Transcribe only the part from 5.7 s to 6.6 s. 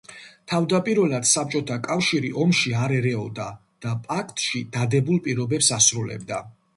ასრულებდა.